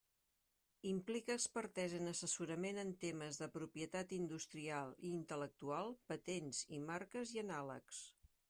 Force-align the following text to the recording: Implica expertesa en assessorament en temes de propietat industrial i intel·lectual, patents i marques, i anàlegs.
Implica 0.91 1.35
expertesa 1.39 1.97
en 2.01 2.11
assessorament 2.11 2.79
en 2.85 2.95
temes 3.03 3.39
de 3.43 3.49
propietat 3.59 4.17
industrial 4.19 4.97
i 4.97 5.15
intel·lectual, 5.21 5.95
patents 6.15 6.67
i 6.79 6.85
marques, 6.91 7.37
i 7.37 7.45
anàlegs. 7.49 8.03